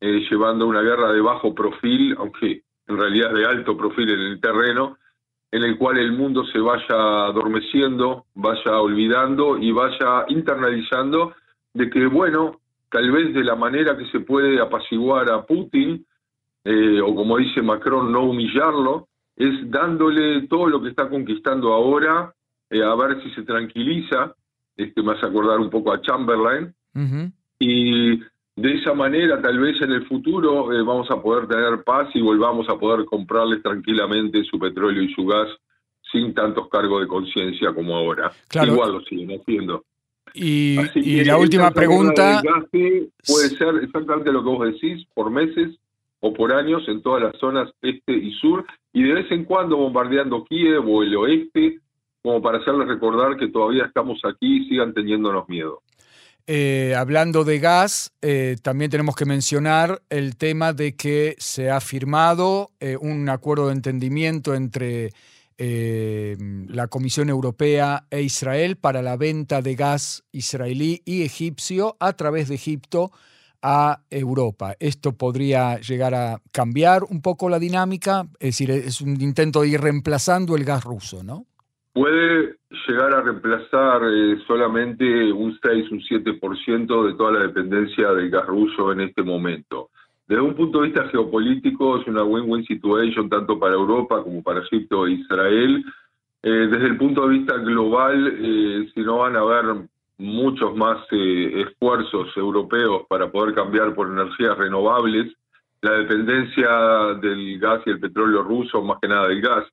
eh, 0.01 0.27
llevando 0.31 0.67
una 0.67 0.83
guerra 0.83 1.13
de 1.13 1.23
bajo 1.23 1.55
profil, 1.55 2.15
aunque 2.19 2.63
en 2.87 2.99
realidad 2.99 3.33
de 3.33 3.45
alto 3.45 3.77
perfil 3.77 4.11
en 4.11 4.21
el 4.21 4.41
terreno, 4.41 4.99
en 5.51 5.63
el 5.63 5.79
cual 5.79 5.99
el 5.99 6.13
mundo 6.13 6.45
se 6.47 6.59
vaya 6.59 7.27
adormeciendo, 7.27 8.27
vaya 8.35 8.81
olvidando 8.81 9.57
y 9.57 9.71
vaya 9.71 10.25
internalizando 10.29 11.35
de 11.73 11.91
que, 11.91 12.07
bueno, 12.07 12.61
tal 12.91 13.11
vez 13.13 13.33
de 13.33 13.45
la 13.45 13.55
manera 13.55 13.97
que 13.97 14.07
se 14.07 14.21
puede 14.21 14.61
apaciguar 14.61 15.31
a 15.31 15.45
Putin, 15.45 16.05
eh, 16.65 17.01
o 17.01 17.15
como 17.15 17.37
dice 17.39 17.63
Macron, 17.63 18.11
no 18.11 18.25
humillarlo, 18.25 19.09
es 19.37 19.71
dándole 19.71 20.47
todo 20.49 20.69
lo 20.69 20.81
que 20.83 20.91
está 20.91 21.09
conquistando 21.09 21.73
ahora, 21.73 22.33
eh, 22.71 22.83
a 22.83 22.95
ver 22.95 23.23
si 23.23 23.31
se 23.31 23.43
tranquiliza, 23.43 24.35
este, 24.77 25.03
me 25.03 25.13
hace 25.13 25.27
acordar 25.27 25.59
un 25.61 25.71
poco 25.71 25.93
a 25.93 26.01
Chamberlain, 26.01 26.75
y 27.59 28.21
de 28.57 28.75
esa 28.75 28.95
manera, 28.95 29.43
tal 29.43 29.59
vez 29.59 29.81
en 29.83 29.91
el 29.93 30.07
futuro 30.07 30.73
eh, 30.73 30.83
vamos 30.83 31.11
a 31.11 31.21
poder 31.21 31.49
tener 31.49 31.83
paz 31.83 32.09
y 32.15 32.21
volvamos 32.21 32.69
a 32.69 32.79
poder 32.79 33.05
comprarles 33.05 33.63
tranquilamente 33.63 34.45
su 34.45 34.59
petróleo 34.59 35.03
y 35.03 35.13
su 35.13 35.27
gas 35.27 35.49
sin 36.13 36.33
tantos 36.35 36.69
cargos 36.69 37.01
de 37.01 37.09
conciencia 37.09 37.75
como 37.75 37.97
ahora. 37.97 38.31
Igual 38.53 38.93
lo 38.93 39.01
siguen 39.01 39.41
haciendo. 39.41 39.85
Y, 40.35 41.25
la 41.25 41.37
última 41.37 41.71
pregunta... 41.73 42.43
puede 42.71 43.49
ser 43.57 43.77
exactamente 43.83 44.33
lo 44.33 44.43
que 44.43 44.51
vos 44.51 44.67
decís, 44.73 45.05
por 45.15 45.31
meses 45.31 45.77
o 46.21 46.33
por 46.33 46.53
años 46.53 46.83
en 46.89 47.03
todas 47.03 47.23
las 47.23 47.37
zonas 47.39 47.71
este 47.83 48.13
y 48.13 48.33
sur, 48.35 48.65
y 48.93 49.03
de 49.03 49.15
vez 49.15 49.31
en 49.31 49.45
cuando 49.45 49.77
bombardeando 49.77 50.45
Kiev 50.45 50.89
o 50.89 51.03
el 51.03 51.15
oeste, 51.17 51.81
como 52.23 52.41
para 52.41 52.59
hacerles 52.59 52.89
recordar 52.89 53.37
que 53.37 53.49
todavía 53.49 53.85
estamos 53.85 54.21
aquí 54.25 54.63
y 54.63 54.69
sigan 54.69 54.95
teniéndonos 54.95 55.49
miedo. 55.49 55.83
Eh, 56.47 56.95
hablando 56.95 57.45
de 57.45 57.59
gas, 57.59 58.13
eh, 58.21 58.57
también 58.61 58.91
tenemos 58.91 59.17
que 59.17 59.25
mencionar 59.25 60.03
el 60.11 60.37
tema 60.37 60.75
de 60.75 60.95
que 60.95 61.37
se 61.39 61.71
ha 61.71 61.81
firmado 61.81 62.71
eh, 62.81 62.99
un 63.01 63.31
acuerdo 63.31 63.69
de 63.69 63.73
entendimiento 63.73 64.55
entre 64.55 65.11
la 65.57 66.89
Comisión 66.89 67.29
Europea 67.29 68.09
e 68.11 68.23
Israel 68.23 68.77
para 68.77 69.03
la 69.03 69.17
venta 69.17 69.63
de 69.63 69.77
gas 69.77 70.25
israelí 70.33 71.01
y 71.05 71.23
egipcio 71.23 71.97
a 72.01 72.15
través 72.15 72.49
de 72.49 72.57
Egipto 72.57 73.13
a 73.63 74.03
Europa. 74.11 74.75
Esto 74.81 75.13
podría 75.17 75.79
llegar 75.79 76.13
a 76.17 76.43
cambiar 76.51 77.05
un 77.05 77.23
poco 77.23 77.49
la 77.49 77.61
dinámica, 77.61 78.27
es 78.41 78.49
decir, 78.49 78.73
es 78.73 79.01
un 79.01 79.21
intento 79.21 79.61
de 79.61 79.69
ir 79.69 79.81
reemplazando 79.81 80.57
el 80.57 80.65
gas 80.65 80.83
ruso, 80.83 81.23
¿no? 81.23 81.47
Puede 81.95 82.57
llegar 82.89 83.15
a 83.15 83.23
reemplazar 83.23 84.03
eh, 84.05 84.37
solamente 84.47 85.33
un 85.33 85.57
6, 85.63 85.91
un 85.93 86.01
7% 86.01 87.07
de 87.07 87.15
toda 87.15 87.33
la 87.33 87.47
dependencia 87.47 88.13
del 88.13 88.31
gas 88.31 88.47
ruso 88.47 88.93
en 88.93 89.01
este 89.03 89.23
momento. 89.23 89.91
Desde 90.27 90.43
un 90.43 90.55
punto 90.55 90.81
de 90.81 90.89
vista 90.89 91.09
geopolítico 91.09 92.01
es 92.01 92.07
una 92.09 92.25
win-win 92.25 92.65
situation 92.67 93.31
tanto 93.31 93.59
para 93.61 93.75
Europa 93.75 94.23
como 94.25 94.43
para 94.43 94.61
Egipto 94.61 95.07
e 95.07 95.13
Israel. 95.13 95.85
Eh, 96.43 96.51
desde 96.51 96.87
el 96.87 96.97
punto 96.97 97.29
de 97.29 97.39
vista 97.39 97.57
global, 97.59 98.39
eh, 98.41 98.91
si 98.93 99.01
no 99.01 99.19
van 99.19 99.37
a 99.37 99.41
haber 99.41 99.87
muchos 100.19 100.75
más 100.77 100.99
esfuerzos 101.11 102.37
europeos 102.37 103.03
para 103.09 103.31
poder 103.31 103.55
cambiar 103.55 103.95
por 103.95 104.09
energías 104.09 104.59
renovables, 104.59 105.33
la 105.81 105.93
dependencia 105.93 106.69
del 107.21 107.59
gas 107.61 107.83
y 107.87 107.91
el 107.91 108.01
petróleo 108.01 108.43
ruso, 108.43 108.83
más 108.83 108.99
que 109.01 109.09
nada 109.09 109.29
del 109.29 109.41
gas, 109.41 109.65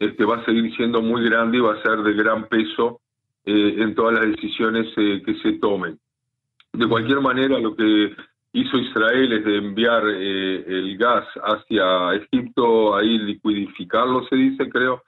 este, 0.00 0.24
va 0.24 0.38
a 0.38 0.44
seguir 0.44 0.74
siendo 0.74 1.00
muy 1.00 1.22
grande 1.24 1.58
y 1.58 1.60
va 1.60 1.74
a 1.74 1.82
ser 1.82 1.98
de 1.98 2.12
gran 2.14 2.48
peso 2.48 3.00
en 3.44 3.94
todas 3.94 4.14
las 4.14 4.26
decisiones 4.30 4.94
que 4.94 5.34
se 5.42 5.52
tomen. 5.54 5.98
De 6.72 6.86
cualquier 6.86 7.20
manera, 7.20 7.58
lo 7.58 7.74
que 7.74 8.14
hizo 8.52 8.78
Israel 8.78 9.32
es 9.32 9.44
de 9.44 9.56
enviar 9.56 10.02
eh, 10.06 10.64
el 10.66 10.96
gas 10.96 11.26
hacia 11.42 12.14
Egipto, 12.14 12.96
ahí 12.96 13.18
liquidificarlo, 13.18 14.26
se 14.28 14.36
dice, 14.36 14.68
creo, 14.68 15.02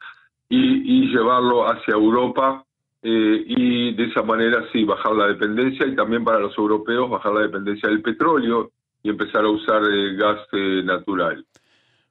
y, 0.49 1.09
llevarlo 1.09 1.69
hacia 1.69 1.95
Europa. 1.95 2.65
Eh, 3.05 3.45
y 3.49 3.95
de 3.95 4.05
esa 4.05 4.23
manera 4.23 4.65
sí 4.73 4.85
bajar 4.85 5.17
la 5.17 5.27
dependencia 5.27 5.85
y 5.85 5.97
también 5.97 6.23
para 6.23 6.39
los 6.39 6.57
europeos 6.57 7.11
bajar 7.11 7.33
la 7.33 7.41
dependencia 7.41 7.89
del 7.89 8.01
petróleo 8.01 8.71
y 9.03 9.09
empezar 9.09 9.45
a 9.45 9.49
usar 9.49 9.83
el 9.83 10.17
gas 10.17 10.39
eh, 10.53 10.83
natural, 10.85 11.45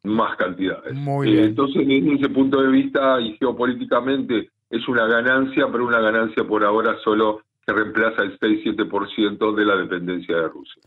más 0.03 0.35
cantidades. 0.37 0.93
Muy 0.93 1.31
bien. 1.31 1.45
entonces, 1.45 1.87
desde 1.87 2.15
ese 2.15 2.29
punto 2.29 2.61
de 2.61 2.69
vista 2.69 3.19
y 3.21 3.37
geopolíticamente 3.37 4.49
es 4.69 4.87
una 4.87 5.05
ganancia, 5.05 5.67
pero 5.71 5.85
una 5.85 5.99
ganancia 5.99 6.43
por 6.43 6.63
ahora 6.63 6.97
solo 7.03 7.41
que 7.65 7.73
reemplaza 7.73 8.23
el 8.23 8.39
6-7% 8.39 9.55
de 9.55 9.65
la 9.65 9.75
dependencia 9.75 10.35
de 10.35 10.47
Rusia. 10.47 10.81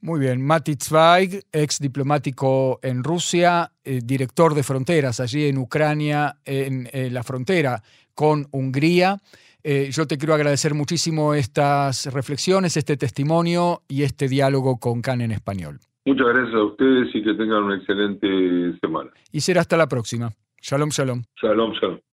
Muy 0.00 0.20
bien, 0.20 0.42
Mati 0.42 0.76
Zweig, 0.76 1.42
ex 1.52 1.78
diplomático 1.78 2.78
en 2.82 3.02
Rusia, 3.02 3.72
eh, 3.82 4.00
director 4.04 4.54
de 4.54 4.62
fronteras 4.62 5.20
allí 5.20 5.46
en 5.46 5.58
Ucrania, 5.58 6.36
en, 6.44 6.88
la 7.12 7.22
frontera 7.22 7.82
con 8.14 8.46
Hungría. 8.52 9.18
Eh, 9.64 9.88
yo 9.90 10.06
te 10.06 10.16
quiero 10.16 10.34
agradecer 10.34 10.74
muchísimo 10.74 11.34
estas 11.34 12.06
reflexiones, 12.12 12.76
este 12.76 12.96
testimonio 12.96 13.82
y 13.88 14.02
este 14.02 14.28
diálogo 14.28 14.78
con 14.78 15.02
CAN 15.02 15.22
en 15.22 15.32
español. 15.32 15.80
Muchas 16.06 16.26
gracias 16.28 16.54
a 16.54 16.62
ustedes 16.62 17.14
y 17.14 17.22
que 17.22 17.34
tengan 17.34 17.64
una 17.64 17.76
excelente 17.76 18.78
semana. 18.80 19.10
Y 19.32 19.40
será 19.40 19.62
hasta 19.62 19.76
la 19.76 19.88
próxima. 19.88 20.30
Shalom, 20.62 20.90
shalom. 20.90 21.24
Shalom, 21.42 21.72
shalom. 21.72 22.05